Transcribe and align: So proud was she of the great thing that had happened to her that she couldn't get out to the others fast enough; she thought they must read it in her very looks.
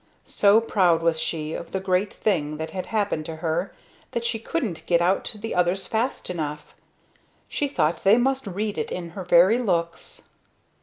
So 0.25 0.59
proud 0.59 1.03
was 1.03 1.19
she 1.19 1.53
of 1.53 1.73
the 1.73 1.79
great 1.79 2.11
thing 2.11 2.57
that 2.57 2.71
had 2.71 2.87
happened 2.87 3.23
to 3.27 3.35
her 3.35 3.71
that 4.13 4.25
she 4.25 4.39
couldn't 4.39 4.83
get 4.87 4.99
out 4.99 5.23
to 5.25 5.37
the 5.37 5.53
others 5.53 5.85
fast 5.85 6.27
enough; 6.31 6.73
she 7.47 7.67
thought 7.67 8.03
they 8.03 8.17
must 8.17 8.47
read 8.47 8.79
it 8.79 8.91
in 8.91 9.11
her 9.11 9.23
very 9.23 9.59
looks. 9.59 10.23